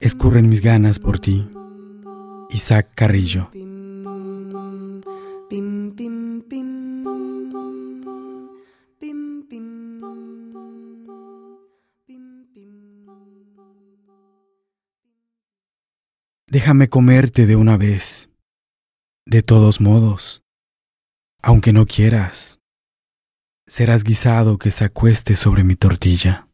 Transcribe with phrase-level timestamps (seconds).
[0.00, 1.50] Escurren mis ganas por ti.
[2.50, 3.50] Isaac Carrillo.
[16.46, 18.30] Déjame comerte de una vez.
[19.26, 20.44] De todos modos.
[21.42, 22.60] Aunque no quieras.
[23.66, 26.47] Serás guisado que se acueste sobre mi tortilla.